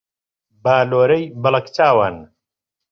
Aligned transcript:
بالۆرەی 0.63 1.23
بەڵەک 1.41 1.67
چاوان 1.75 2.15